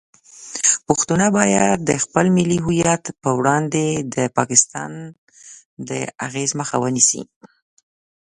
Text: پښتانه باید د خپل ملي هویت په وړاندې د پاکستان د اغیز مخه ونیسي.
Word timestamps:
پښتانه 0.87 1.27
باید 1.37 1.77
د 1.89 1.91
خپل 2.03 2.25
ملي 2.37 2.57
هویت 2.65 3.03
په 3.21 3.29
وړاندې 3.39 3.85
د 4.15 4.17
پاکستان 4.37 4.91
د 5.89 5.91
اغیز 6.27 6.49
مخه 6.59 6.75
ونیسي. 6.83 7.21